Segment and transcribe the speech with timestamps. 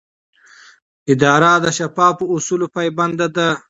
[1.11, 3.49] اداره د شفافو اصولو پابنده ده.